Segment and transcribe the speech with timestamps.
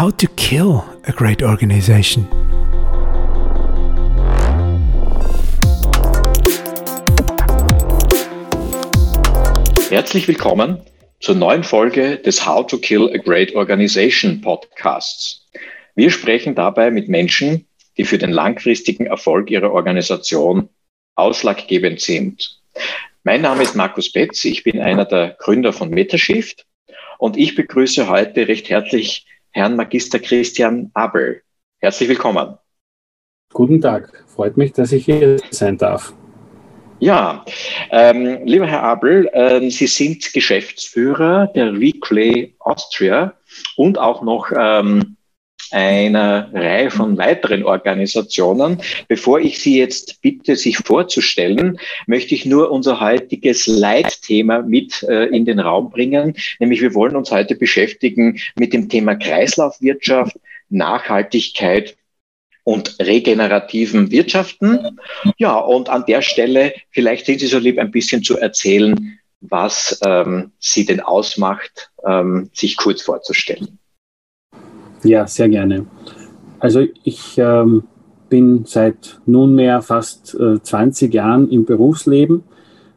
[0.00, 2.26] How to Kill a Great Organization.
[9.90, 10.80] Herzlich willkommen
[11.20, 15.46] zur neuen Folge des How to Kill a Great Organization Podcasts.
[15.94, 17.66] Wir sprechen dabei mit Menschen,
[17.98, 20.70] die für den langfristigen Erfolg ihrer Organisation
[21.14, 22.58] ausschlaggebend sind.
[23.22, 26.64] Mein Name ist Markus Betz, ich bin einer der Gründer von Metashift
[27.18, 31.42] und ich begrüße heute recht herzlich Herrn Magister Christian Abel.
[31.78, 32.56] Herzlich willkommen.
[33.52, 36.14] Guten Tag, freut mich, dass ich hier sein darf.
[37.00, 37.44] Ja,
[37.90, 43.34] ähm, lieber Herr Abel, äh, Sie sind Geschäftsführer der Reclay Austria
[43.76, 45.16] und auch noch ähm,
[45.72, 48.80] einer Reihe von weiteren Organisationen.
[49.08, 55.26] Bevor ich Sie jetzt bitte, sich vorzustellen, möchte ich nur unser heutiges Leitthema mit äh,
[55.26, 60.38] in den Raum bringen, nämlich wir wollen uns heute beschäftigen mit dem Thema Kreislaufwirtschaft,
[60.68, 61.96] Nachhaltigkeit
[62.64, 64.98] und regenerativen Wirtschaften.
[65.38, 69.98] Ja, und an der Stelle, vielleicht sind Sie so lieb, ein bisschen zu erzählen, was
[70.04, 73.79] ähm, Sie denn ausmacht, ähm, sich kurz vorzustellen.
[75.02, 75.86] Ja, sehr gerne.
[76.58, 77.84] Also ich ähm,
[78.28, 82.44] bin seit nunmehr fast äh, 20 Jahren im Berufsleben,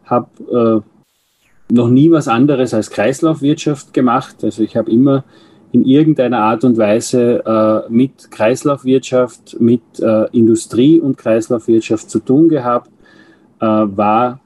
[0.06, 4.44] habe äh, noch nie was anderes als Kreislaufwirtschaft gemacht.
[4.44, 5.24] Also ich habe immer
[5.72, 12.48] in irgendeiner Art und Weise äh, mit Kreislaufwirtschaft, mit äh, Industrie und Kreislaufwirtschaft zu tun
[12.48, 12.92] gehabt,
[13.60, 14.40] äh, war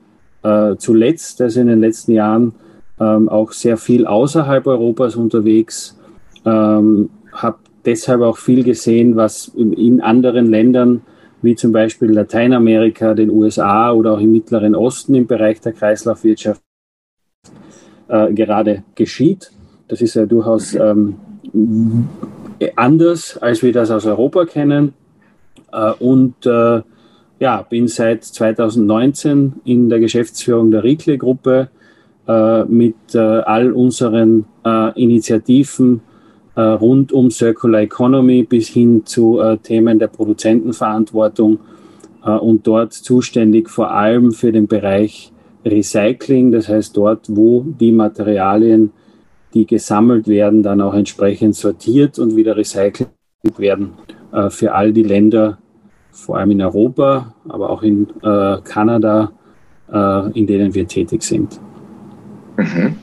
[0.44, 2.54] äh, zuletzt, also in den letzten Jahren,
[3.00, 6.00] ähm, auch sehr viel außerhalb Europas unterwegs,
[6.46, 11.02] ähm, habe deshalb auch viel gesehen, was in anderen Ländern
[11.42, 16.62] wie zum Beispiel Lateinamerika, den USA oder auch im Mittleren Osten im Bereich der Kreislaufwirtschaft
[18.08, 19.52] äh, gerade geschieht.
[19.88, 21.16] Das ist ja durchaus ähm,
[22.76, 24.94] anders, als wir das aus Europa kennen.
[25.72, 26.82] Äh, und äh,
[27.40, 31.70] ja, bin seit 2019 in der Geschäftsführung der Riekle-Gruppe
[32.28, 36.02] äh, mit äh, all unseren äh, Initiativen
[36.62, 41.60] rund um Circular Economy bis hin zu äh, Themen der Produzentenverantwortung
[42.26, 45.32] äh, und dort zuständig vor allem für den Bereich
[45.66, 48.92] Recycling, das heißt dort, wo die Materialien,
[49.54, 53.10] die gesammelt werden, dann auch entsprechend sortiert und wieder recycelt
[53.58, 53.94] werden
[54.50, 55.58] für all die Länder,
[56.12, 59.32] vor allem in Europa, aber auch in Kanada,
[60.34, 61.60] in denen wir tätig sind.
[62.58, 62.96] Mhm.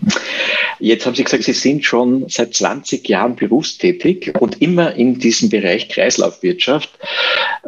[0.78, 5.48] Jetzt haben Sie gesagt, Sie sind schon seit 20 Jahren berufstätig und immer in diesem
[5.48, 6.90] Bereich Kreislaufwirtschaft.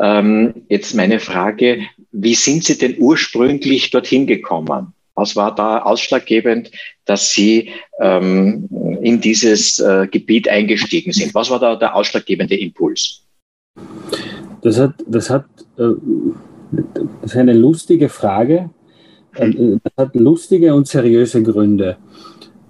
[0.00, 4.92] Ähm, jetzt meine Frage, wie sind Sie denn ursprünglich dorthin gekommen?
[5.14, 6.70] Was war da ausschlaggebend,
[7.06, 8.68] dass Sie ähm,
[9.02, 11.34] in dieses äh, Gebiet eingestiegen sind?
[11.34, 13.22] Was war da der ausschlaggebende Impuls?
[14.62, 15.46] Das hat, das hat,
[15.78, 15.92] äh,
[17.22, 18.70] das ist eine lustige Frage.
[19.36, 21.96] Äh, das hat lustige und seriöse Gründe.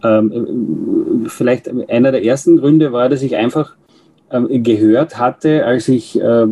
[0.03, 3.77] Ähm, vielleicht einer der ersten Gründe war, dass ich einfach
[4.31, 6.47] ähm, gehört hatte, als ich äh,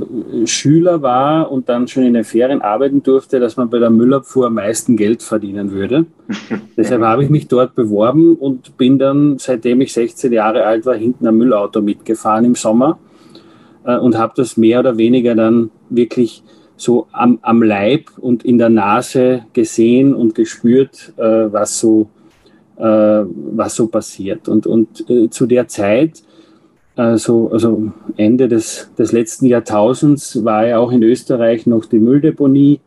[0.47, 4.47] Schüler war und dann schon in den Ferien arbeiten durfte, dass man bei der Müllabfuhr
[4.47, 6.07] am meisten Geld verdienen würde.
[6.77, 10.95] Deshalb habe ich mich dort beworben und bin dann, seitdem ich 16 Jahre alt war,
[10.95, 12.99] hinten am Müllauto mitgefahren im Sommer
[13.85, 16.45] äh, und habe das mehr oder weniger dann wirklich
[16.77, 22.09] so am, am Leib und in der Nase gesehen und gespürt, äh, was so
[22.77, 24.49] was so passiert.
[24.49, 26.23] Und, und äh, zu der Zeit,
[26.97, 32.81] also, also Ende des, des letzten Jahrtausends, war ja auch in Österreich noch die Mülldeponie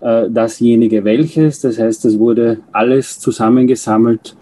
[0.00, 1.60] äh, dasjenige welches.
[1.60, 4.36] Das heißt, es wurde alles zusammengesammelt.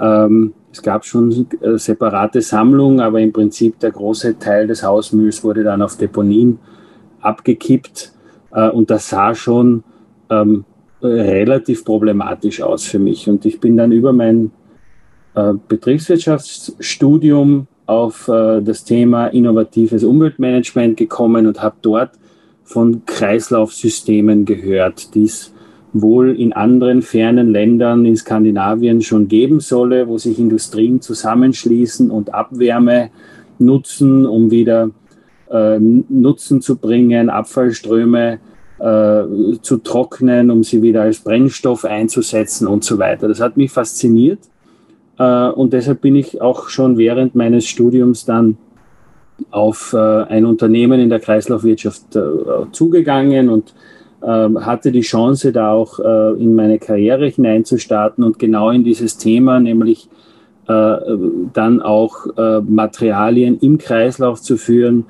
[0.00, 5.44] Ähm, es gab schon äh, separate Sammlungen, aber im Prinzip der große Teil des Hausmülls
[5.44, 6.58] wurde dann auf Deponien
[7.20, 8.12] abgekippt.
[8.52, 9.84] Äh, und das sah schon
[10.30, 10.64] ähm,
[11.04, 13.28] relativ problematisch aus für mich.
[13.28, 14.50] Und ich bin dann über mein
[15.34, 22.12] äh, Betriebswirtschaftsstudium auf äh, das Thema innovatives Umweltmanagement gekommen und habe dort
[22.64, 25.52] von Kreislaufsystemen gehört, die es
[25.92, 32.32] wohl in anderen fernen Ländern in Skandinavien schon geben solle, wo sich Industrien zusammenschließen und
[32.34, 33.10] Abwärme
[33.58, 34.90] nutzen, um wieder
[35.50, 38.38] äh, Nutzen zu bringen, Abfallströme äh,
[39.62, 43.28] zu trocknen, um sie wieder als Brennstoff einzusetzen und so weiter.
[43.28, 44.40] Das hat mich fasziniert
[45.18, 48.58] äh, und deshalb bin ich auch schon während meines Studiums dann
[49.50, 52.20] auf äh, ein Unternehmen in der Kreislaufwirtschaft äh,
[52.72, 53.74] zugegangen und
[54.24, 59.18] ähm, hatte die Chance, da auch äh, in meine Karriere hineinzustarten und genau in dieses
[59.18, 60.08] Thema, nämlich
[60.66, 60.96] äh,
[61.52, 65.04] dann auch äh, Materialien im Kreislauf zu führen,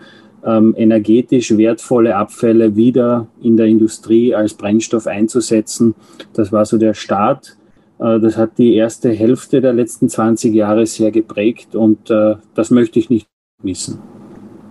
[0.44, 5.94] ähm, energetisch wertvolle Abfälle wieder in der Industrie als Brennstoff einzusetzen.
[6.35, 7.56] Das war so der Start.
[7.99, 12.70] Äh, das hat die erste Hälfte der letzten 20 Jahre sehr geprägt und äh, das
[12.70, 13.26] möchte ich nicht
[13.62, 14.00] missen.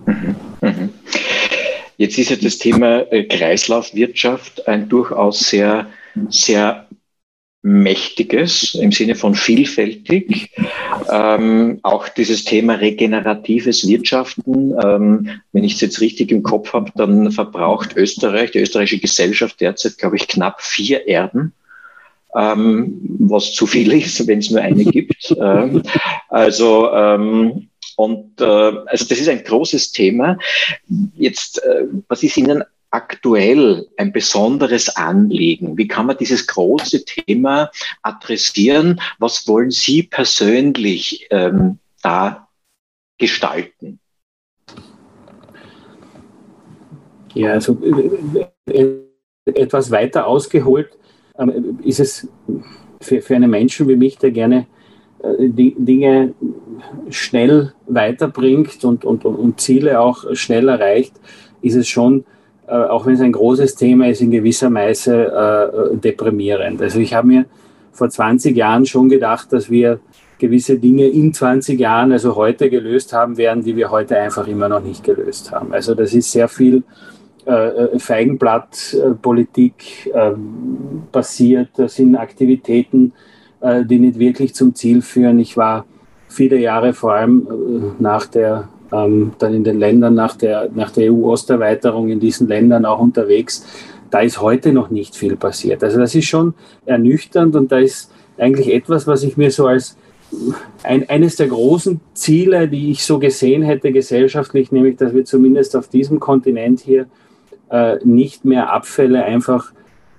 [0.06, 0.36] Mhm.
[0.60, 0.88] Mhm.
[1.96, 5.86] Jetzt ist ja das Thema äh, Kreislaufwirtschaft ein durchaus sehr,
[6.28, 6.86] sehr
[7.64, 10.50] mächtiges im Sinne von vielfältig.
[11.10, 16.92] Ähm, auch dieses Thema regeneratives Wirtschaften, ähm, wenn ich es jetzt richtig im Kopf habe,
[16.94, 21.54] dann verbraucht Österreich, die österreichische Gesellschaft derzeit, glaube ich, knapp vier Erden.
[22.36, 25.34] Ähm, was zu viel ist, wenn es nur eine gibt.
[25.40, 25.82] ähm,
[26.28, 30.36] also ähm, und äh, also das ist ein großes Thema.
[31.16, 32.62] Jetzt, äh, was ist Ihnen
[32.94, 35.76] aktuell ein besonderes Anliegen?
[35.76, 37.70] Wie kann man dieses große Thema
[38.02, 39.00] adressieren?
[39.18, 42.48] Was wollen Sie persönlich ähm, da
[43.18, 43.98] gestalten?
[47.34, 49.00] Ja, also äh, äh,
[49.46, 50.96] etwas weiter ausgeholt
[51.36, 52.28] ähm, ist es
[53.00, 54.68] für, für einen Menschen wie mich, der gerne
[55.20, 56.34] äh, Dinge
[57.10, 61.14] schnell weiterbringt und, und, und Ziele auch schnell erreicht,
[61.60, 62.33] ist es schon äh,
[62.72, 66.80] auch wenn es ein großes Thema ist, in gewisser Weise äh, deprimierend.
[66.80, 67.44] Also ich habe mir
[67.92, 70.00] vor 20 Jahren schon gedacht, dass wir
[70.38, 74.68] gewisse Dinge in 20 Jahren, also heute gelöst haben werden, die wir heute einfach immer
[74.68, 75.72] noch nicht gelöst haben.
[75.72, 76.82] Also das ist sehr viel
[77.46, 80.32] äh, Feigenblattpolitik äh,
[81.12, 81.68] passiert.
[81.76, 83.12] Das sind Aktivitäten,
[83.60, 85.38] äh, die nicht wirklich zum Ziel führen.
[85.38, 85.84] Ich war
[86.28, 90.90] viele Jahre vor allem äh, nach der ähm, dann in den Ländern nach der, nach
[90.90, 93.66] der EU-Osterweiterung in diesen Ländern auch unterwegs.
[94.10, 95.82] Da ist heute noch nicht viel passiert.
[95.82, 96.54] Also das ist schon
[96.86, 99.96] ernüchternd und da ist eigentlich etwas, was ich mir so als
[100.82, 105.76] ein, eines der großen Ziele, die ich so gesehen hätte gesellschaftlich, nämlich dass wir zumindest
[105.76, 107.06] auf diesem Kontinent hier
[107.70, 109.72] äh, nicht mehr Abfälle einfach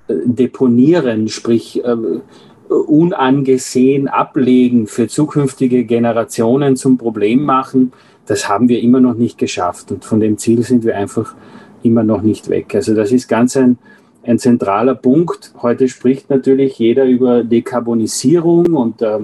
[0.07, 1.95] äh, deponieren, sprich äh,
[2.69, 7.93] unangesehen ablegen, für zukünftige Generationen zum Problem machen,
[8.25, 9.91] das haben wir immer noch nicht geschafft.
[9.91, 11.35] Und von dem Ziel sind wir einfach
[11.83, 12.73] immer noch nicht weg.
[12.73, 13.77] Also das ist ganz ein,
[14.23, 15.53] ein zentraler Punkt.
[15.61, 19.19] Heute spricht natürlich jeder über Dekarbonisierung und, äh,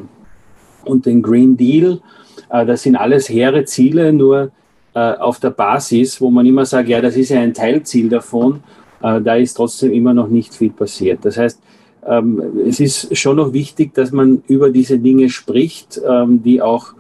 [0.86, 2.02] und den Green Deal.
[2.50, 4.52] Äh, das sind alles hehre Ziele, nur
[4.94, 8.62] äh, auf der Basis, wo man immer sagt, ja, das ist ja ein Teilziel davon,
[9.02, 11.20] äh, da ist trotzdem immer noch nicht viel passiert.
[11.24, 11.62] Das heißt,
[12.06, 16.94] ähm, es ist schon noch wichtig, dass man über diese Dinge spricht, ähm, die auch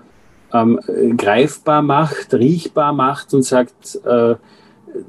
[0.53, 0.79] ähm,
[1.17, 4.35] greifbar macht, riechbar macht und sagt, äh,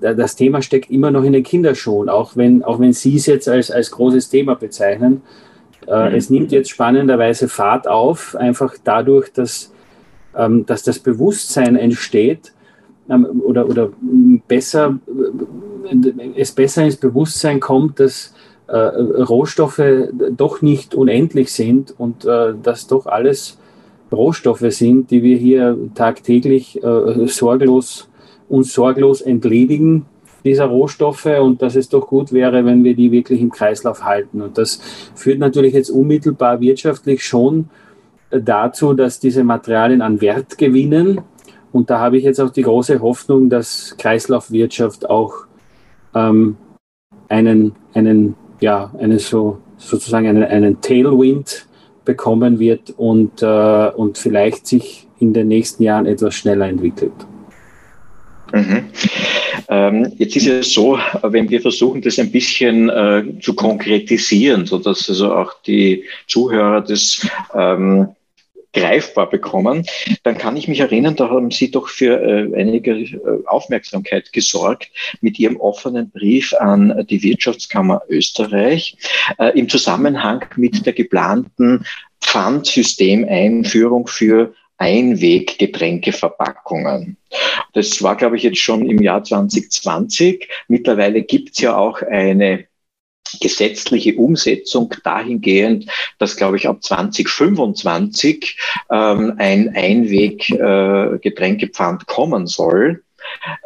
[0.00, 3.48] das Thema steckt immer noch in den Kinderschuhen, auch wenn, auch wenn Sie es jetzt
[3.48, 5.22] als, als großes Thema bezeichnen.
[5.86, 6.14] Äh, mhm.
[6.14, 9.72] Es nimmt jetzt spannenderweise Fahrt auf, einfach dadurch, dass,
[10.36, 12.52] ähm, dass das Bewusstsein entsteht
[13.08, 13.90] ähm, oder, oder
[14.46, 14.98] besser,
[16.36, 18.34] es besser ins Bewusstsein kommt, dass
[18.68, 19.82] äh, Rohstoffe
[20.36, 23.58] doch nicht unendlich sind und äh, dass doch alles
[24.12, 28.08] Rohstoffe sind, die wir hier tagtäglich äh, sorglos
[28.48, 30.06] und sorglos entledigen
[30.44, 34.42] dieser Rohstoffe und dass es doch gut wäre, wenn wir die wirklich im Kreislauf halten.
[34.42, 34.80] Und das
[35.14, 37.68] führt natürlich jetzt unmittelbar wirtschaftlich schon
[38.30, 41.20] äh, dazu, dass diese Materialien an Wert gewinnen.
[41.70, 45.46] Und da habe ich jetzt auch die große Hoffnung, dass Kreislaufwirtschaft auch
[46.14, 46.56] ähm,
[47.28, 51.66] einen, einen, ja, einen so, sozusagen einen, einen Tailwind
[52.04, 57.12] bekommen wird und, äh, und vielleicht sich in den nächsten Jahren etwas schneller entwickelt.
[58.52, 58.84] Mhm.
[59.68, 65.08] Ähm, jetzt ist es so, wenn wir versuchen, das ein bisschen äh, zu konkretisieren, sodass
[65.08, 68.08] also auch die Zuhörer das ähm,
[68.72, 69.84] greifbar bekommen,
[70.22, 74.90] dann kann ich mich erinnern, da haben Sie doch für äh, einige äh, Aufmerksamkeit gesorgt
[75.20, 78.96] mit Ihrem offenen Brief an die Wirtschaftskammer Österreich
[79.38, 81.84] äh, im Zusammenhang mit der geplanten
[82.20, 87.18] Pfandsystemeinführung für Einweggetränkeverpackungen.
[87.72, 90.48] Das war, glaube ich, jetzt schon im Jahr 2020.
[90.66, 92.66] Mittlerweile gibt es ja auch eine
[93.40, 98.58] gesetzliche Umsetzung dahingehend, dass, glaube ich, ab 2025
[98.90, 103.02] ähm, ein Einweg-Getränkepfand äh, kommen soll.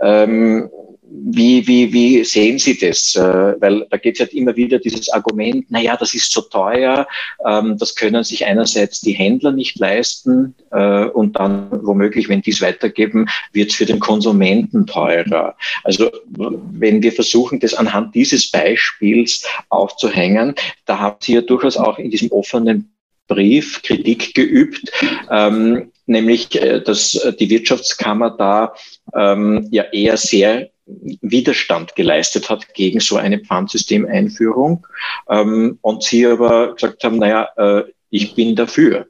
[0.00, 0.70] Ähm,
[1.18, 3.16] wie, wie, wie sehen Sie das?
[3.16, 7.06] Äh, weil da geht es halt immer wieder dieses Argument, naja, das ist zu teuer,
[7.44, 12.50] ähm, das können sich einerseits die Händler nicht leisten äh, und dann womöglich, wenn die
[12.50, 15.56] es weitergeben, wird es für den Konsumenten teurer.
[15.84, 20.54] Also wenn wir versuchen, das anhand dieses Beispiels aufzuhängen,
[20.84, 22.92] da haben Sie ja durchaus auch in diesem offenen
[23.28, 24.92] Brief Kritik geübt,
[25.30, 28.74] ähm, nämlich äh, dass die Wirtschaftskammer da
[29.14, 34.86] ähm, ja eher sehr Widerstand geleistet hat gegen so eine Pfandsystemeinführung
[35.28, 39.06] ähm, und sie aber gesagt haben, naja, äh, ich bin dafür.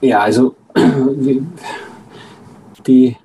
[0.00, 0.54] Ja, also
[2.86, 3.16] die,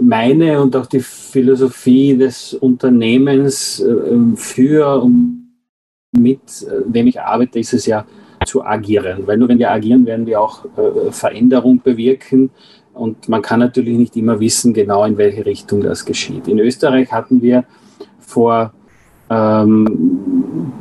[0.00, 5.44] meine und auch die Philosophie des Unternehmens äh, für und
[6.12, 8.06] mit äh, dem ich arbeite, ist es ja
[8.44, 9.26] zu agieren.
[9.26, 12.50] Weil nur wenn wir agieren, werden wir auch äh, Veränderung bewirken.
[12.94, 16.48] Und man kann natürlich nicht immer wissen, genau in welche Richtung das geschieht.
[16.48, 17.64] In Österreich hatten wir
[18.20, 18.72] vor
[19.28, 20.72] ähm,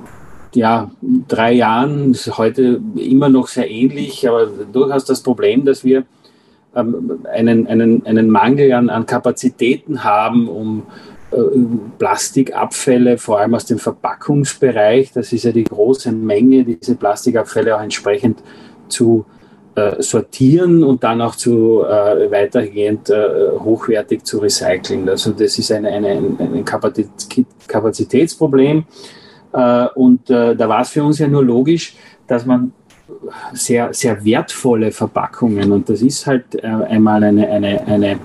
[0.53, 0.91] ja,
[1.27, 6.05] drei Jahren, ist heute immer noch sehr ähnlich, aber durchaus das Problem, dass wir
[6.75, 10.84] ähm, einen, einen, einen Mangel an, an Kapazitäten haben, um
[11.32, 11.38] äh,
[11.98, 17.82] Plastikabfälle, vor allem aus dem Verpackungsbereich, das ist ja die große Menge, diese Plastikabfälle auch
[17.82, 18.39] entsprechend
[18.88, 19.25] zu
[19.75, 25.09] äh, sortieren und dann auch zu äh, weitergehend äh, hochwertig zu recyceln.
[25.09, 26.65] Also das ist eine, eine, ein
[27.67, 28.85] Kapazitätsproblem.
[29.53, 31.95] Äh, und äh, da war es für uns ja nur logisch,
[32.27, 32.73] dass man
[33.53, 38.19] sehr, sehr wertvolle Verpackungen und das ist halt äh, einmal eine, eine, eine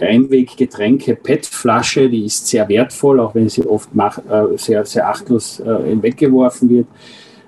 [0.00, 4.18] Einweggetränke-PET-Flasche, die ist sehr wertvoll, auch wenn sie oft mach,
[4.56, 6.86] sehr, sehr achtlos weggeworfen wird.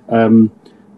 [0.09, 0.51] Ähm,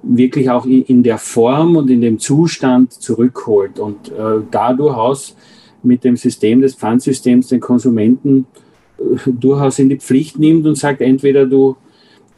[0.03, 5.37] wirklich auch in der Form und in dem Zustand zurückholt und äh, da durchaus
[5.83, 8.47] mit dem System des Pfandsystems den Konsumenten
[8.99, 11.77] äh, durchaus in die Pflicht nimmt und sagt, entweder du,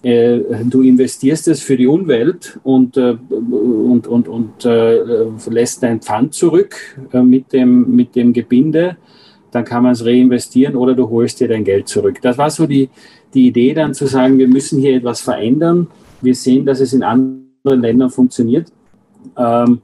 [0.02, 6.00] äh, du investierst es für die Umwelt und, äh, und, und, und äh, lässt dein
[6.00, 6.76] Pfand zurück
[7.12, 8.96] äh, mit, dem, mit dem Gebinde,
[9.52, 12.18] dann kann man es reinvestieren oder du holst dir dein Geld zurück.
[12.22, 12.88] Das war so die,
[13.34, 15.88] die Idee dann zu sagen, wir müssen hier etwas verändern.
[16.20, 18.72] Wir sehen, dass es in anderen anderen Ländern funktioniert.
[19.36, 19.82] Ähm,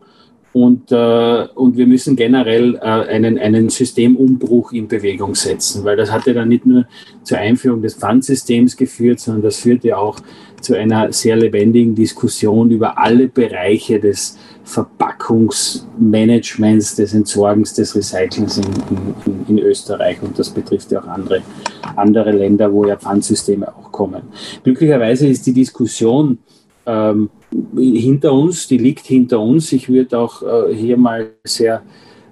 [0.52, 6.10] und, äh, und wir müssen generell äh, einen, einen Systemumbruch in Bewegung setzen, weil das
[6.10, 6.86] hatte dann nicht nur
[7.22, 10.18] zur Einführung des Pfandsystems geführt, sondern das führte auch
[10.60, 18.64] zu einer sehr lebendigen Diskussion über alle Bereiche des Verpackungsmanagements, des Entsorgens, des Recyclings in,
[19.26, 20.20] in, in, Österreich.
[20.22, 21.42] Und das betrifft ja auch andere,
[21.94, 24.22] andere Länder, wo ja Pfandsysteme auch kommen.
[24.64, 26.38] Glücklicherweise ist die Diskussion
[26.88, 27.28] ähm,
[27.76, 29.72] hinter uns, die liegt hinter uns.
[29.72, 31.82] Ich würde auch äh, hier mal sehr,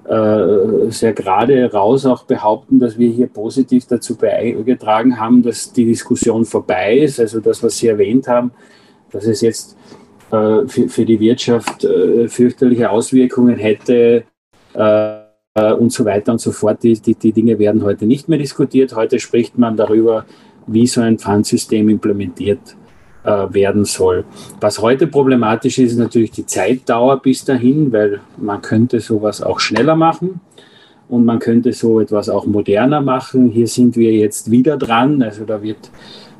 [0.08, 5.84] äh, sehr gerade raus auch behaupten, dass wir hier positiv dazu beigetragen haben, dass die
[5.84, 7.20] Diskussion vorbei ist.
[7.20, 8.50] Also das, was Sie erwähnt haben,
[9.12, 9.76] dass es jetzt
[10.30, 14.24] äh, für, für die Wirtschaft äh, fürchterliche Auswirkungen hätte
[14.72, 16.82] äh, und so weiter und so fort.
[16.82, 18.96] Die, die, die Dinge werden heute nicht mehr diskutiert.
[18.96, 20.24] Heute spricht man darüber,
[20.66, 22.76] wie so ein Pfandsystem implementiert
[23.26, 24.24] äh, werden soll.
[24.60, 29.60] Was heute problematisch ist, ist natürlich die Zeitdauer bis dahin, weil man könnte sowas auch
[29.60, 30.40] schneller machen
[31.08, 33.48] und man könnte so etwas auch moderner machen.
[33.48, 35.22] Hier sind wir jetzt wieder dran.
[35.22, 35.90] Also da wird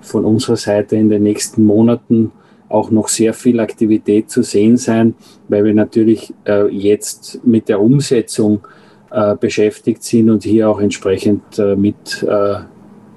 [0.00, 2.33] von unserer Seite in den nächsten Monaten
[2.69, 5.14] auch noch sehr viel Aktivität zu sehen sein,
[5.49, 8.66] weil wir natürlich äh, jetzt mit der Umsetzung
[9.11, 12.59] äh, beschäftigt sind und hier auch entsprechend äh, mit, äh,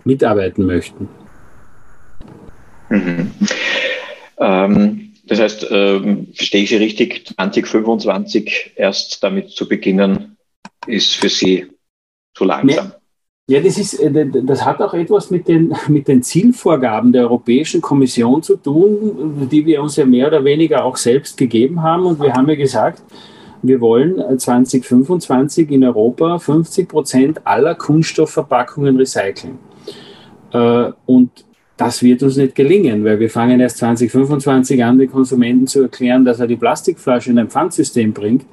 [0.06, 1.10] mitarbeiten möchten.
[2.90, 3.32] Mhm.
[4.40, 10.38] Ähm, das heißt, ähm, verstehe ich Sie richtig, 2025 erst damit zu beginnen,
[10.88, 11.68] ist für Sie
[12.34, 12.94] zu langsam.
[13.48, 17.82] Ja, das, ist, äh, das hat auch etwas mit den, mit den Zielvorgaben der Europäischen
[17.82, 22.06] Kommission zu tun, die wir uns ja mehr oder weniger auch selbst gegeben haben.
[22.06, 23.04] Und wir haben ja gesagt,
[23.62, 29.60] wir wollen 2025 in Europa 50 Prozent aller Kunststoffverpackungen recyceln.
[30.54, 31.46] Äh, und
[31.80, 36.26] das wird uns nicht gelingen, weil wir fangen erst 2025 an, den Konsumenten zu erklären,
[36.26, 38.46] dass er die Plastikflasche in ein Pfandsystem bringt.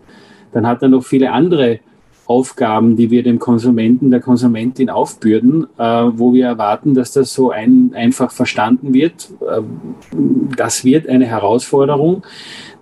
[0.52, 1.80] Dann hat er noch viele andere
[2.26, 7.50] Aufgaben, die wir dem Konsumenten, der Konsumentin aufbürden, äh, wo wir erwarten, dass das so
[7.50, 9.28] ein, einfach verstanden wird.
[9.40, 9.62] Äh,
[10.56, 12.22] das wird eine Herausforderung.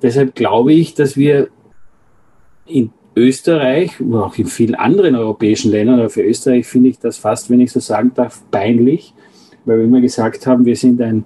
[0.02, 1.48] Deshalb glaube ich, dass wir
[2.66, 7.16] in Österreich oder auch in vielen anderen europäischen Ländern, aber für Österreich finde ich das
[7.16, 9.14] fast, wenn ich so sagen darf, peinlich,
[9.64, 11.24] weil wir immer gesagt haben, wir sind ein,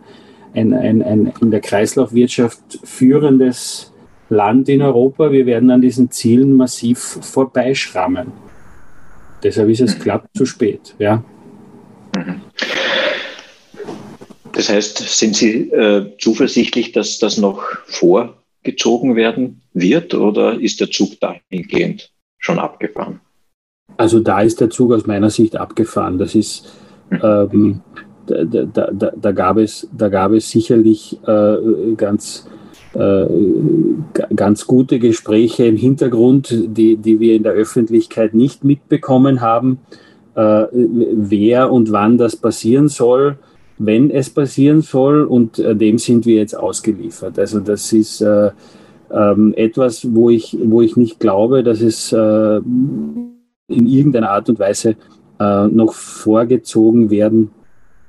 [0.55, 3.93] ein, ein, ein in der Kreislaufwirtschaft führendes
[4.29, 5.33] Land in Europa.
[5.33, 8.33] Wir werden an diesen Zielen massiv vorbeischrammen.
[9.43, 10.95] Deshalb ist es glatt zu spät.
[10.99, 11.23] Ja.
[12.17, 12.41] Mhm.
[14.53, 20.91] Das heißt, sind Sie äh, zuversichtlich, dass das noch vorgezogen werden wird oder ist der
[20.91, 23.21] Zug dahingehend schon abgefahren?
[23.97, 26.19] Also da ist der Zug aus meiner Sicht abgefahren.
[26.19, 26.73] Das ist,
[27.11, 27.21] mhm.
[27.23, 27.81] ähm,
[28.29, 31.57] da, da, da, da, gab, es, da gab es sicherlich äh,
[31.97, 32.49] ganz,
[32.95, 33.27] äh,
[34.35, 39.79] ganz gute Gespräche im Hintergrund, die, die wir in der Öffentlichkeit nicht mitbekommen haben,
[40.35, 43.39] äh, wer und wann das passieren soll,
[43.79, 45.25] wenn es passieren soll.
[45.25, 47.39] Und äh, dem sind wir jetzt ausgeliefert.
[47.39, 48.51] Also das ist äh,
[49.11, 54.59] ähm, etwas, wo ich, wo ich nicht glaube, dass es äh, in irgendeiner Art und
[54.59, 54.97] Weise
[55.41, 57.53] noch vorgezogen werden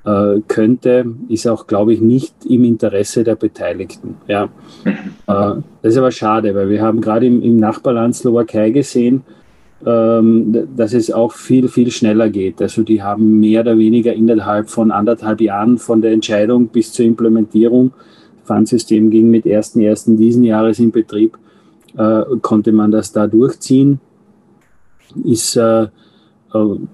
[0.05, 4.15] äh, könnte, ist auch, glaube ich, nicht im Interesse der Beteiligten.
[4.27, 4.49] Ja.
[4.85, 9.23] Äh, das ist aber schade, weil wir haben gerade im, im Nachbarland Slowakei gesehen,
[9.85, 12.61] ähm, dass es auch viel, viel schneller geht.
[12.61, 17.05] Also die haben mehr oder weniger innerhalb von anderthalb Jahren von der Entscheidung bis zur
[17.05, 17.93] Implementierung,
[18.43, 20.17] Pfandsystem ging mit 1.1.
[20.17, 21.37] diesen Jahres in Betrieb,
[21.95, 23.99] äh, konnte man das da durchziehen.
[25.23, 25.87] Ist äh,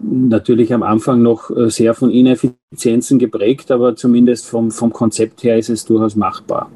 [0.02, 5.58] natürlich am Anfang noch äh, sehr von Ineffizienzen geprägt, aber zumindest vom, vom Konzept her
[5.58, 6.70] ist es durchaus machbar.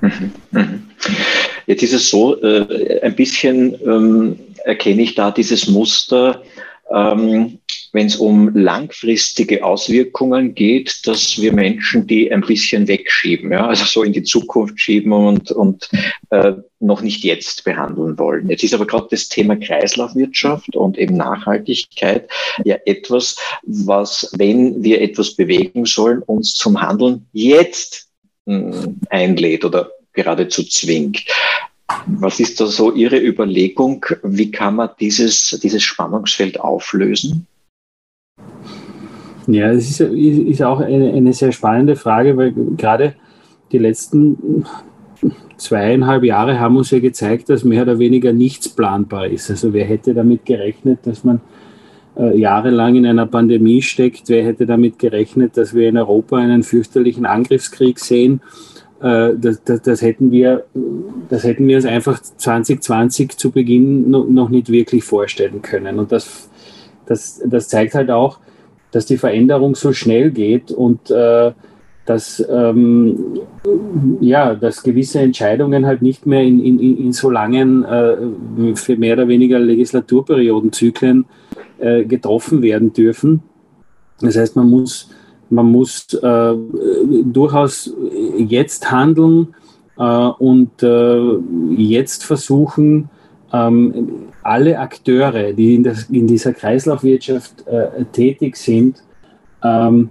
[0.00, 0.32] Mhm.
[0.50, 0.82] Mhm.
[1.66, 6.42] Jetzt ist es so, äh, ein bisschen ähm, erkenne ich da dieses Muster,
[6.90, 7.58] ähm,
[7.92, 13.84] wenn es um langfristige Auswirkungen geht, dass wir Menschen die ein bisschen wegschieben, ja, also
[13.84, 15.90] so in die Zukunft schieben und, und
[16.30, 18.48] äh, noch nicht jetzt behandeln wollen.
[18.48, 22.28] Jetzt ist aber gerade das Thema Kreislaufwirtschaft und eben Nachhaltigkeit
[22.64, 28.08] ja etwas, was, wenn wir etwas bewegen sollen, uns zum Handeln jetzt
[28.46, 31.24] mh, hm, einlädt oder geradezu zwingt.
[32.06, 34.06] Was ist da so Ihre Überlegung?
[34.22, 37.46] Wie kann man dieses, dieses Spannungsfeld auflösen?
[39.52, 43.14] Ja, es ist, ist auch eine, eine, sehr spannende Frage, weil gerade
[43.70, 44.64] die letzten
[45.58, 49.50] zweieinhalb Jahre haben uns ja gezeigt, dass mehr oder weniger nichts planbar ist.
[49.50, 51.40] Also wer hätte damit gerechnet, dass man
[52.16, 54.28] äh, jahrelang in einer Pandemie steckt?
[54.28, 58.40] Wer hätte damit gerechnet, dass wir in Europa einen fürchterlichen Angriffskrieg sehen?
[59.00, 60.64] Äh, das, das, das, hätten wir,
[61.28, 65.98] das hätten wir uns einfach 2020 zu Beginn noch nicht wirklich vorstellen können.
[65.98, 66.48] Und das,
[67.04, 68.38] das, das zeigt halt auch,
[68.92, 71.52] dass die Veränderung so schnell geht und äh,
[72.04, 73.40] dass, ähm,
[74.20, 79.14] ja, dass gewisse Entscheidungen halt nicht mehr in, in, in so langen, äh, für mehr
[79.14, 81.24] oder weniger Legislaturperiodenzyklen
[81.78, 83.42] äh, getroffen werden dürfen.
[84.20, 85.10] Das heißt, man muss,
[85.48, 86.54] man muss äh,
[87.24, 87.94] durchaus
[88.36, 89.54] jetzt handeln
[89.96, 91.38] äh, und äh,
[91.76, 93.10] jetzt versuchen,
[93.52, 99.02] ähm, alle Akteure, die in, das, in dieser Kreislaufwirtschaft äh, tätig sind,
[99.62, 100.10] ähm,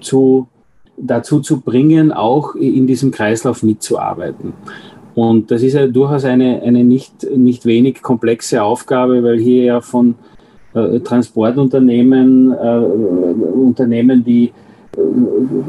[0.00, 0.48] zu,
[0.96, 4.52] dazu zu bringen, auch in diesem Kreislauf mitzuarbeiten.
[5.14, 9.80] Und das ist ja durchaus eine, eine nicht, nicht wenig komplexe Aufgabe, weil hier ja
[9.80, 10.14] von
[10.74, 14.52] äh, Transportunternehmen, äh, Unternehmen, die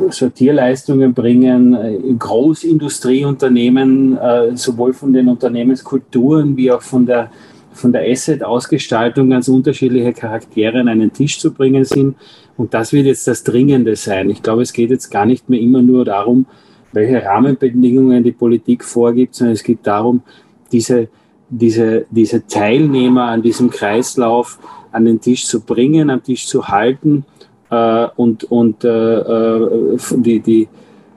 [0.10, 7.32] Sortierleistungen bringen, äh, Großindustrieunternehmen, äh, sowohl von den Unternehmenskulturen wie auch von der,
[7.74, 12.16] von der Asset-Ausgestaltung ganz unterschiedliche Charaktere an einen Tisch zu bringen sind.
[12.58, 14.30] Und das wird jetzt das Dringende sein.
[14.30, 16.46] Ich glaube, es geht jetzt gar nicht mehr immer nur darum,
[16.92, 20.22] welche Rahmenbedingungen die Politik vorgibt, sondern es geht darum,
[20.72, 21.08] diese,
[21.50, 24.60] diese, diese Teilnehmer an diesem Kreislauf
[24.92, 27.26] an den Tisch zu bringen, am Tisch zu halten
[27.72, 30.68] äh, und, und äh, äh, die, die,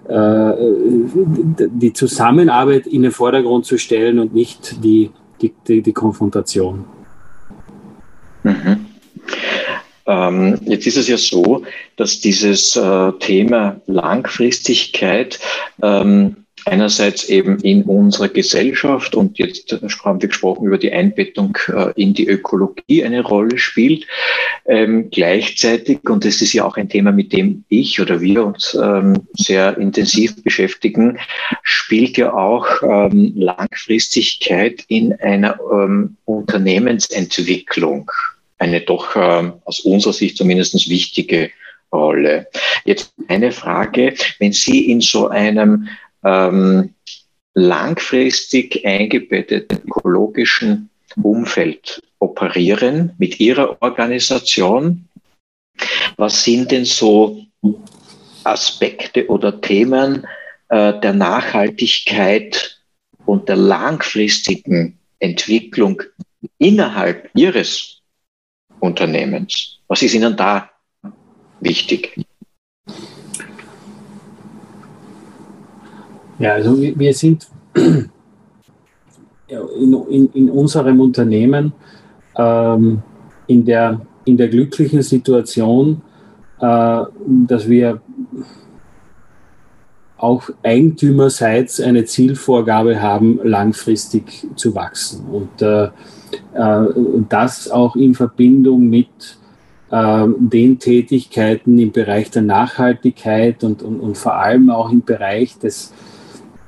[0.06, 6.84] die Zusammenarbeit in den Vordergrund zu stellen und nicht die, die, die, die Konfrontation.
[8.42, 8.86] Mhm.
[10.06, 11.62] Ähm, jetzt ist es ja so,
[11.96, 15.40] dass dieses äh, Thema Langfristigkeit
[15.82, 21.92] ähm, einerseits eben in unserer Gesellschaft und jetzt haben wir gesprochen über die Einbettung äh,
[22.00, 24.06] in die Ökologie eine Rolle spielt.
[24.66, 28.76] Ähm, gleichzeitig, und das ist ja auch ein Thema, mit dem ich oder wir uns
[28.80, 31.18] ähm, sehr intensiv beschäftigen,
[31.62, 38.10] spielt ja auch ähm, Langfristigkeit in einer ähm, Unternehmensentwicklung
[38.58, 41.50] eine doch ähm, aus unserer Sicht zumindest wichtige
[41.92, 42.48] Rolle.
[42.84, 45.88] Jetzt eine Frage, wenn Sie in so einem
[46.24, 46.94] ähm,
[47.54, 50.90] langfristig eingebetteten ökologischen
[51.22, 55.08] Umfeld operieren mit ihrer Organisation.
[56.16, 57.44] Was sind denn so
[58.44, 60.26] Aspekte oder Themen
[60.68, 62.80] äh, der Nachhaltigkeit
[63.26, 66.02] und der langfristigen Entwicklung
[66.58, 68.02] innerhalb Ihres
[68.80, 69.78] Unternehmens?
[69.88, 70.70] Was ist Ihnen da
[71.60, 72.23] wichtig?
[76.38, 78.10] Ja, also wir sind in,
[79.48, 81.72] in, in unserem Unternehmen
[82.36, 83.02] ähm,
[83.46, 86.02] in, der, in der glücklichen Situation,
[86.60, 87.02] äh,
[87.46, 88.00] dass wir
[90.16, 95.26] auch eigentümerseits eine Zielvorgabe haben, langfristig zu wachsen.
[95.26, 95.90] Und äh,
[96.54, 96.86] äh,
[97.28, 99.38] das auch in Verbindung mit
[99.90, 105.58] äh, den Tätigkeiten im Bereich der Nachhaltigkeit und, und, und vor allem auch im Bereich
[105.58, 105.92] des,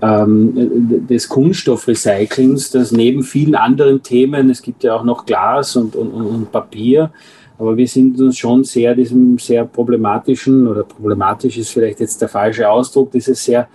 [0.03, 5.97] ähm, des Kunststoffrecyclings, das neben vielen anderen Themen, es gibt ja auch noch Glas und,
[5.97, 7.11] und, und Papier,
[7.59, 12.29] aber wir sind uns schon sehr diesem sehr problematischen, oder problematisch ist vielleicht jetzt der
[12.29, 13.69] falsche Ausdruck, dieses sehr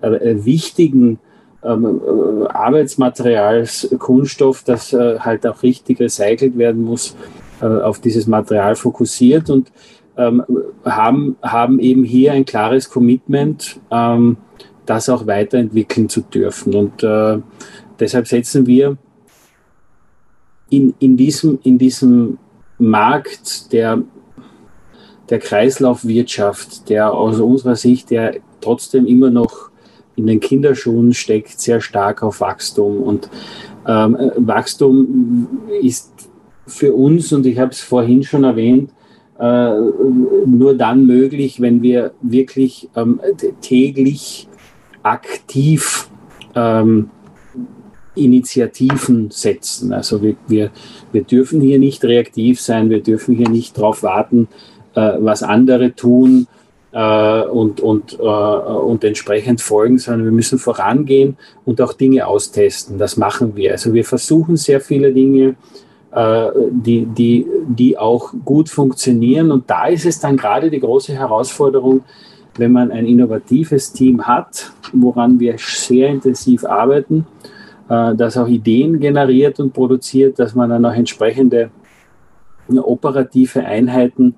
[0.00, 1.18] äh, wichtigen
[1.62, 7.14] ähm, äh, Arbeitsmaterials, Kunststoff, das äh, halt auch richtig recycelt werden muss,
[7.60, 9.70] äh, auf dieses Material fokussiert und
[10.16, 10.42] ähm,
[10.84, 14.38] haben, haben eben hier ein klares Commitment, ähm,
[14.90, 16.74] das auch weiterentwickeln zu dürfen.
[16.74, 17.38] Und äh,
[18.00, 18.98] deshalb setzen wir
[20.68, 22.38] in, in, diesem, in diesem
[22.78, 24.02] Markt der,
[25.28, 29.70] der Kreislaufwirtschaft, der aus unserer Sicht der trotzdem immer noch
[30.16, 33.00] in den Kinderschuhen steckt, sehr stark auf Wachstum.
[33.00, 33.30] Und
[33.86, 36.12] ähm, Wachstum ist
[36.66, 38.90] für uns, und ich habe es vorhin schon erwähnt,
[39.38, 39.70] äh,
[40.46, 43.20] nur dann möglich, wenn wir wirklich ähm,
[43.62, 44.48] täglich
[45.02, 46.08] aktiv
[46.54, 47.10] ähm,
[48.14, 49.92] Initiativen setzen.
[49.92, 50.70] Also wir, wir,
[51.12, 54.48] wir dürfen hier nicht reaktiv sein, wir dürfen hier nicht darauf warten,
[54.94, 56.46] äh, was andere tun
[56.92, 62.98] äh, und, und, äh, und entsprechend folgen, sondern wir müssen vorangehen und auch Dinge austesten.
[62.98, 63.72] Das machen wir.
[63.72, 65.54] Also wir versuchen sehr viele Dinge,
[66.12, 69.52] äh, die, die, die auch gut funktionieren.
[69.52, 72.02] Und da ist es dann gerade die große Herausforderung,
[72.60, 77.26] wenn man ein innovatives Team hat, woran wir sehr intensiv arbeiten,
[77.88, 81.70] äh, das auch Ideen generiert und produziert, dass man dann auch entsprechende
[82.68, 84.36] operative Einheiten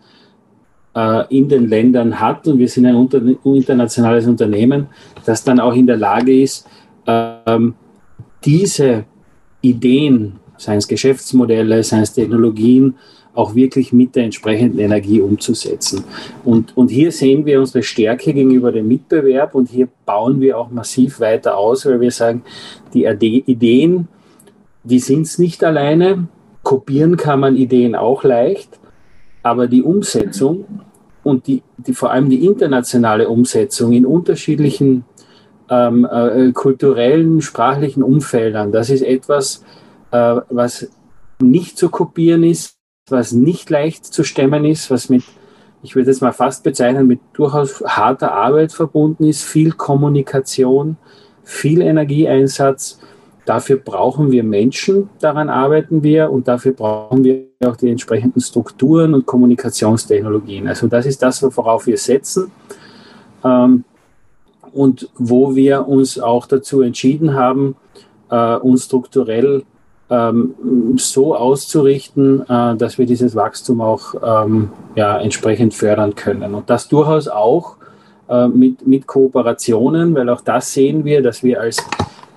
[0.95, 2.47] äh, in den Ländern hat.
[2.49, 4.87] Und wir sind ein internationales Unternehmen,
[5.25, 6.67] das dann auch in der Lage ist,
[7.07, 7.75] ähm,
[8.45, 9.05] diese
[9.61, 12.95] Ideen, seien es Geschäftsmodelle, seien es Technologien,
[13.35, 16.05] auch wirklich mit der entsprechenden Energie umzusetzen.
[16.45, 20.71] Und, und hier sehen wir unsere Stärke gegenüber dem Mitbewerb und hier bauen wir auch
[20.71, 22.43] massiv weiter aus, weil wir sagen,
[22.93, 24.09] die Ideen,
[24.85, 26.29] die sind es nicht alleine.
[26.63, 28.79] Kopieren kann man Ideen auch leicht,
[29.43, 30.67] aber die Umsetzung
[31.23, 35.05] und die, die vor allem die internationale Umsetzung in unterschiedlichen
[35.71, 39.65] ähm, äh, kulturellen, sprachlichen Umfeldern, das ist etwas,
[40.11, 40.91] äh, was
[41.41, 42.77] nicht zu kopieren ist,
[43.13, 45.23] was nicht leicht zu stemmen ist, was mit,
[45.83, 50.97] ich würde es mal fast bezeichnen, mit durchaus harter Arbeit verbunden ist, viel Kommunikation,
[51.45, 52.99] viel Energieeinsatz.
[53.45, 59.15] Dafür brauchen wir Menschen, daran arbeiten wir und dafür brauchen wir auch die entsprechenden Strukturen
[59.15, 60.69] und Kommunikationstechnologien.
[60.69, 62.51] Also das ist das, worauf wir setzen
[63.45, 63.85] ähm,
[64.73, 67.77] und wo wir uns auch dazu entschieden haben,
[68.31, 69.65] äh, uns strukturell
[70.13, 70.55] ähm,
[70.97, 76.55] so auszurichten, äh, dass wir dieses Wachstum auch ähm, ja, entsprechend fördern können.
[76.55, 77.77] Und das durchaus auch
[78.29, 81.83] äh, mit, mit Kooperationen, weil auch das sehen wir, dass wir als,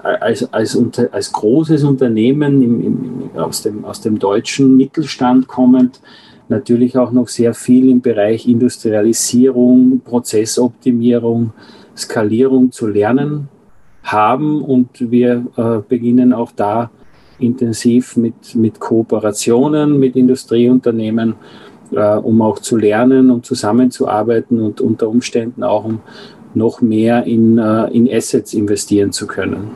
[0.02, 6.00] als, als, unter, als großes Unternehmen im, im, aus, dem, aus dem deutschen Mittelstand kommend
[6.48, 11.52] natürlich auch noch sehr viel im Bereich Industrialisierung, Prozessoptimierung,
[11.98, 13.50] Skalierung zu lernen
[14.04, 16.92] haben und wir äh, beginnen auch da
[17.40, 21.36] intensiv mit, mit Kooperationen mit Industrieunternehmen,
[21.92, 26.02] äh, um auch zu lernen und zusammenzuarbeiten und unter Umständen auch um
[26.54, 29.72] noch mehr in, äh, in Assets investieren zu können.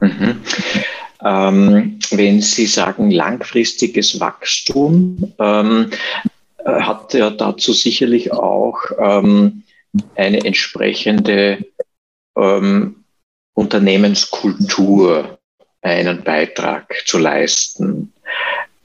[0.00, 0.36] Mhm.
[1.24, 5.90] Ähm, wenn Sie sagen langfristiges Wachstum, ähm,
[6.66, 9.62] hat ja dazu sicherlich auch ähm,
[10.16, 11.64] eine entsprechende
[12.36, 13.04] ähm,
[13.54, 15.38] Unternehmenskultur
[15.84, 18.12] einen Beitrag zu leisten.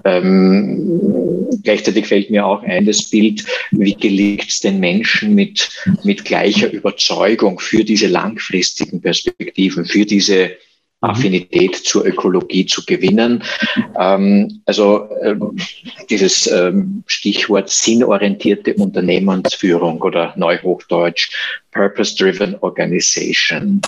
[0.05, 5.69] Ähm, gleichzeitig fällt mir auch ein das Bild, wie gelingt es den Menschen mit,
[6.03, 10.49] mit gleicher Überzeugung für diese langfristigen Perspektiven, für diese mhm.
[11.01, 13.43] Affinität zur Ökologie zu gewinnen.
[13.99, 15.35] Ähm, also äh,
[16.09, 21.31] dieses ähm, Stichwort sinnorientierte Unternehmensführung oder Neuhochdeutsch
[21.71, 23.81] Purpose-Driven Organization.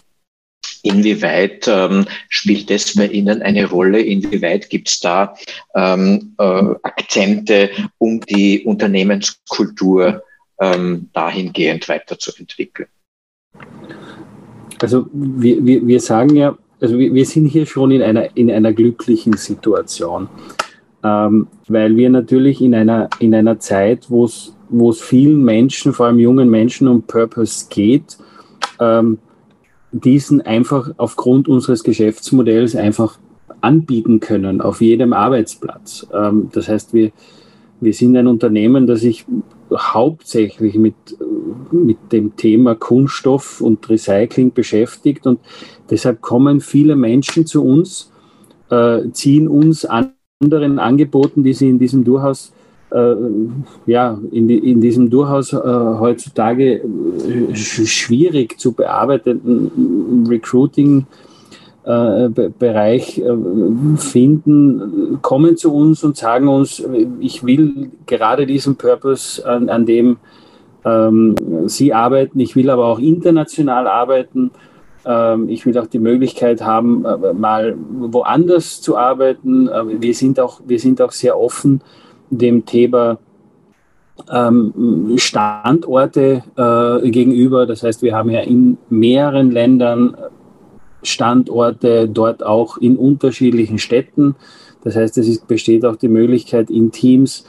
[0.84, 4.02] Inwieweit ähm, spielt das bei Ihnen eine Rolle?
[4.02, 5.36] Inwieweit gibt es da
[5.76, 6.44] ähm, äh,
[6.84, 10.24] Akzente, um die Unternehmenskultur
[10.60, 12.90] ähm, dahingehend weiterzuentwickeln?
[14.82, 18.50] Also wir, wir, wir sagen ja, also wir, wir sind hier schon in einer, in
[18.50, 20.30] einer glücklichen Situation.
[21.04, 26.20] ähm, weil wir natürlich in einer, in einer Zeit, wo es vielen Menschen, vor allem
[26.20, 28.18] jungen Menschen, um Purpose geht,
[28.80, 29.20] ähm,
[29.92, 33.18] diesen einfach aufgrund unseres Geschäftsmodells einfach
[33.62, 36.08] anbieten können auf jedem Arbeitsplatz.
[36.14, 37.12] Ähm, das heißt, wir,
[37.80, 39.26] wir sind ein Unternehmen, das sich
[39.74, 40.96] hauptsächlich mit,
[41.72, 45.40] mit dem Thema Kunststoff und Recycling beschäftigt und
[45.90, 48.12] deshalb kommen viele Menschen zu uns,
[48.70, 52.52] äh, ziehen uns an anderen Angeboten, die sie in diesem Durchaus
[52.92, 53.16] äh,
[53.86, 61.06] ja, in, die, in, diesem durchaus äh, heutzutage äh, schwierig zu bearbeitenden Recruiting
[61.84, 63.34] äh, Bereich äh,
[63.98, 66.84] finden, kommen zu uns und sagen uns,
[67.20, 70.18] ich will gerade diesen Purpose, an, an dem
[70.84, 71.36] ähm,
[71.68, 74.52] Sie arbeiten, ich will aber auch international arbeiten
[75.04, 77.02] ähm, ich will auch die Möglichkeit haben,
[77.34, 79.68] mal woanders zu arbeiten.
[80.00, 81.82] Wir sind auch, wir sind auch sehr offen
[82.32, 83.20] dem Thema
[84.32, 87.66] ähm, Standorte äh, gegenüber.
[87.66, 90.16] Das heißt, wir haben ja in mehreren Ländern
[91.04, 94.36] Standorte, dort auch in unterschiedlichen Städten.
[94.84, 97.46] Das heißt, es ist, besteht auch die Möglichkeit, in Teams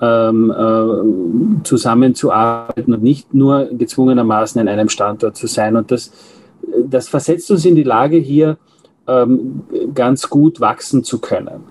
[0.00, 5.76] ähm, äh, zusammenzuarbeiten und nicht nur gezwungenermaßen an einem Standort zu sein.
[5.76, 6.12] Und das
[6.88, 8.58] das versetzt uns in die Lage, hier
[9.06, 9.62] ähm,
[9.94, 11.64] ganz gut wachsen zu können.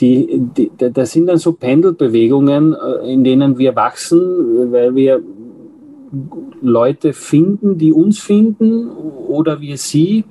[0.00, 5.22] Die, die, das sind dann so Pendelbewegungen, äh, in denen wir wachsen, weil wir
[6.60, 10.24] Leute finden, die uns finden oder wir sie.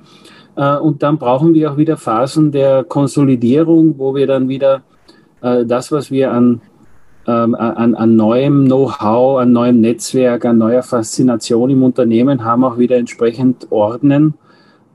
[0.56, 4.82] Äh, und dann brauchen wir auch wieder Phasen der Konsolidierung, wo wir dann wieder
[5.42, 6.60] äh, das, was wir an
[7.28, 12.78] ähm, an, an neuem Know-how, an neuem Netzwerk, an neuer Faszination im Unternehmen haben, auch
[12.78, 14.34] wieder entsprechend ordnen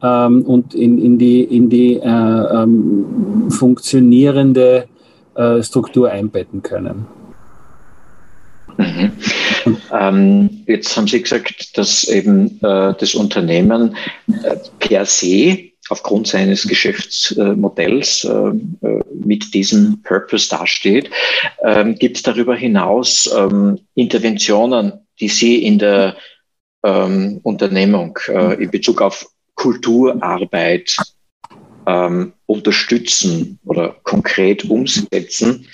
[0.03, 4.87] ähm, und in, in die, in die äh, ähm, funktionierende
[5.35, 7.07] äh, Struktur einbetten können.
[8.77, 9.11] Mhm.
[9.91, 13.95] Ähm, jetzt haben Sie gesagt, dass eben äh, das Unternehmen
[14.43, 21.09] äh, per se aufgrund seines Geschäftsmodells äh, äh, mit diesem Purpose dasteht.
[21.63, 26.15] Ähm, Gibt es darüber hinaus ähm, Interventionen, die Sie in der
[26.83, 29.27] ähm, Unternehmung äh, in Bezug auf
[29.61, 30.95] Kulturarbeit
[31.85, 35.67] ähm, unterstützen oder konkret umsetzen,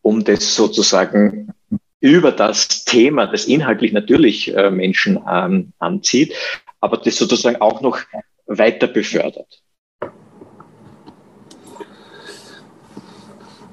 [0.00, 1.52] um das sozusagen
[2.00, 6.32] über das Thema, das inhaltlich natürlich äh, Menschen ähm, anzieht,
[6.80, 7.98] aber das sozusagen auch noch
[8.46, 9.62] weiter befördert?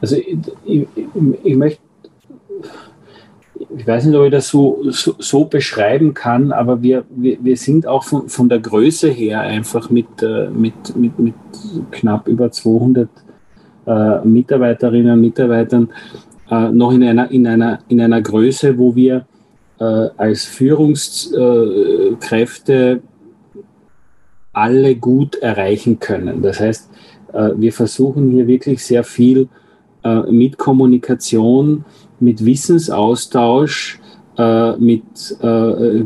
[0.01, 0.87] Also ich, ich,
[1.45, 1.81] ich möchte,
[3.77, 7.57] ich weiß nicht, ob ich das so, so, so beschreiben kann, aber wir, wir, wir
[7.57, 11.33] sind auch von, von der Größe her einfach mit, äh, mit, mit, mit
[11.91, 13.09] knapp über 200
[13.87, 15.89] äh, Mitarbeiterinnen und Mitarbeitern
[16.49, 19.25] äh, noch in einer, in, einer, in einer Größe, wo wir
[19.79, 23.01] äh, als Führungskräfte
[24.53, 26.41] alle gut erreichen können.
[26.41, 26.89] Das heißt,
[27.33, 29.49] äh, wir versuchen hier wirklich sehr viel
[30.03, 31.85] äh, mit Kommunikation,
[32.19, 33.99] mit Wissensaustausch,
[34.37, 35.03] äh, mit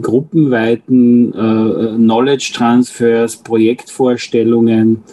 [0.02, 5.04] gruppenweiten Knowledge Transfers, Projektvorstellungen,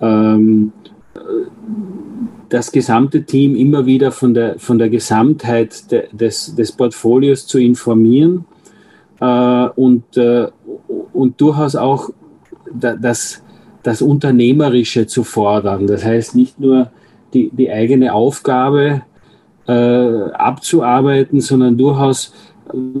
[0.00, 0.72] ähm,
[2.48, 8.44] das gesamte Team immer wieder von der, von der Gesamtheit des, des Portfolios zu informieren
[9.18, 10.04] und,
[11.12, 12.10] und durchaus auch
[12.72, 13.42] das,
[13.82, 15.86] das Unternehmerische zu fordern.
[15.86, 16.90] Das heißt, nicht nur
[17.32, 19.02] die, die eigene Aufgabe
[19.66, 22.32] äh, abzuarbeiten, sondern durchaus,
[22.72, 23.00] äh,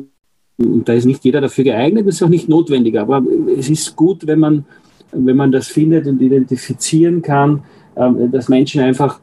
[0.58, 3.22] da ist nicht jeder dafür geeignet, das ist auch nicht notwendig, aber
[3.56, 4.64] es ist gut, wenn man,
[5.12, 7.62] wenn man das findet und identifizieren kann,
[7.94, 9.20] äh, dass Menschen einfach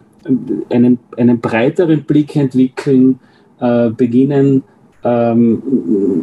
[0.70, 3.20] einen, einen breiteren Blick entwickeln,
[3.60, 4.64] äh, beginnen,
[5.04, 5.62] ähm,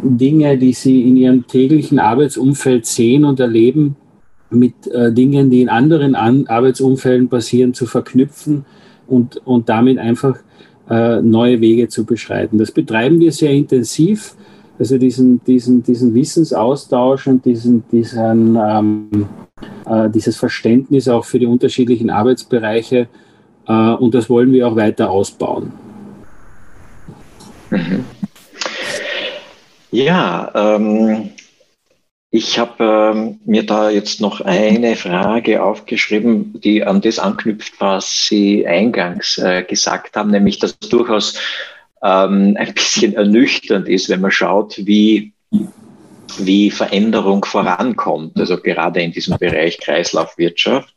[0.03, 3.95] Dinge, die sie in ihrem täglichen Arbeitsumfeld sehen und erleben,
[4.49, 8.65] mit äh, Dingen, die in anderen An Arbeitsumfelden passieren, zu verknüpfen
[9.07, 10.37] und, und damit einfach
[10.91, 12.57] äh, neue Wege zu beschreiten.
[12.57, 14.35] Das betreiben wir sehr intensiv.
[14.77, 19.25] Also diesen, diesen, diesen Wissensaustausch und diesen, diesen, ähm,
[19.85, 23.07] äh, dieses Verständnis auch für die unterschiedlichen Arbeitsbereiche.
[23.67, 25.71] Äh, und das wollen wir auch weiter ausbauen.
[29.91, 31.29] Ja, ähm,
[32.33, 38.25] ich habe ähm, mir da jetzt noch eine Frage aufgeschrieben, die an das anknüpft, was
[38.25, 41.37] Sie eingangs äh, gesagt haben, nämlich dass es durchaus
[42.01, 45.33] ähm, ein bisschen ernüchternd ist, wenn man schaut, wie,
[46.37, 50.95] wie Veränderung vorankommt, also gerade in diesem Bereich Kreislaufwirtschaft.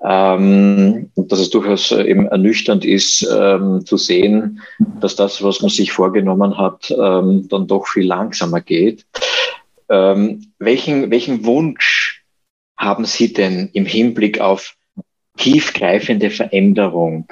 [0.00, 4.60] Ähm, dass es durchaus äh, eben ernüchternd ist, ähm, zu sehen,
[5.00, 9.04] dass das, was man sich vorgenommen hat, ähm, dann doch viel langsamer geht.
[9.90, 12.24] Ähm, welchen, welchen Wunsch
[12.76, 14.76] haben Sie denn im Hinblick auf
[15.36, 17.26] tiefgreifende Veränderung?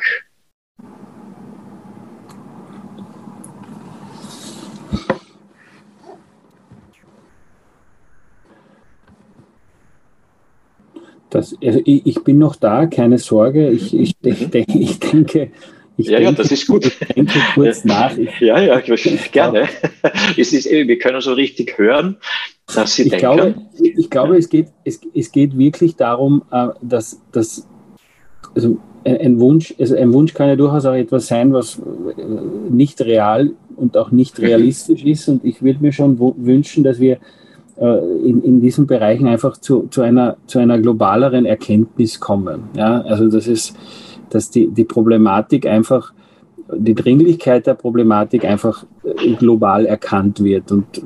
[11.31, 13.69] Das, also ich, ich, bin noch da, keine Sorge.
[13.71, 15.51] Ich, ich, ich, denke,
[15.97, 16.85] ich ja, denke, ja, das ist gut.
[17.01, 18.17] Ich denke kurz nach.
[18.17, 19.69] Ich, ja, ja, ich, gerne.
[20.37, 22.17] Es ist, wir können so richtig hören,
[22.75, 23.21] dass Sie ich denken.
[23.21, 27.67] Glaube, ich glaube, es geht, es, es geht wirklich darum, äh, dass, dass
[28.55, 32.23] also ein Wunsch, also ein Wunsch kann ja durchaus auch etwas sein, was äh,
[32.71, 35.29] nicht real und auch nicht realistisch ist.
[35.29, 37.19] Und ich würde mir schon wünschen, dass wir
[37.77, 42.65] äh, in, in diesen Bereichen einfach zu, zu, einer, zu einer globaleren Erkenntnis kommen.
[42.77, 43.03] Ja?
[43.03, 43.77] Also das ist,
[44.31, 46.13] dass die, die Problematik einfach,
[46.75, 50.73] die Dringlichkeit der Problematik einfach äh, global erkannt wird.
[50.73, 51.03] Und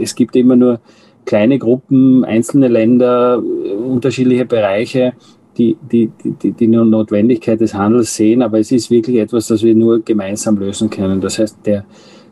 [0.00, 0.80] es gibt immer nur
[1.24, 5.12] kleine Gruppen, einzelne Länder, unterschiedliche Bereiche,
[5.56, 9.74] die, die, die, die Notwendigkeit des Handels sehen, aber es ist wirklich etwas, das wir
[9.74, 11.20] nur gemeinsam lösen können.
[11.20, 11.84] Das heißt, der,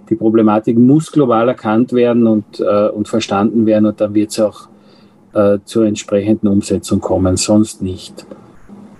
[0.09, 4.41] die Problematik muss global erkannt werden und, äh, und verstanden werden und dann wird es
[4.41, 4.69] auch
[5.35, 8.27] äh, zur entsprechenden Umsetzung kommen, sonst nicht.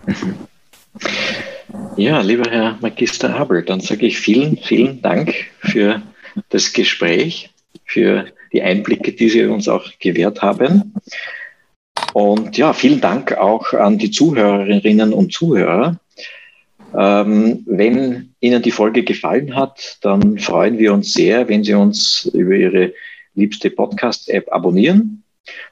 [1.97, 6.03] Ja, lieber Herr Magister Abel, dann sage ich vielen, vielen Dank für
[6.49, 7.51] das Gespräch,
[7.85, 10.95] für die Einblicke, die Sie uns auch gewährt haben.
[12.13, 15.99] Und ja, vielen Dank auch an die Zuhörerinnen und Zuhörer.
[16.97, 22.31] Ähm, wenn Ihnen die Folge gefallen hat, dann freuen wir uns sehr, wenn Sie uns
[22.33, 22.95] über Ihre
[23.35, 25.23] liebste Podcast-App abonnieren.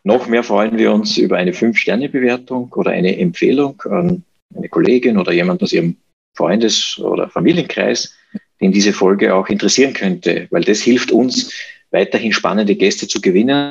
[0.04, 5.32] Noch mehr freuen wir uns über eine 5-Sterne-Bewertung oder eine Empfehlung an eine Kollegin oder
[5.32, 5.96] jemand aus Ihrem
[6.34, 8.14] Freundes- oder Familienkreis,
[8.60, 11.52] den diese Folge auch interessieren könnte, weil das hilft uns,
[11.90, 13.70] weiterhin spannende Gäste zu gewinnen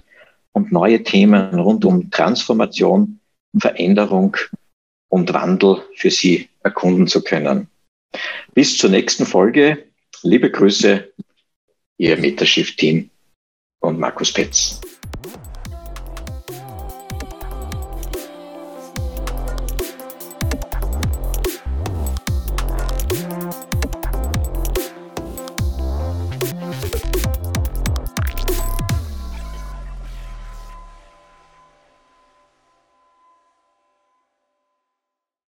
[0.53, 3.19] und neue Themen rund um Transformation,
[3.57, 4.35] Veränderung
[5.09, 7.67] und Wandel für Sie erkunden zu können.
[8.53, 9.85] Bis zur nächsten Folge.
[10.23, 11.11] Liebe Grüße,
[11.97, 13.09] Ihr Metashift-Team
[13.79, 14.81] und Markus Petz.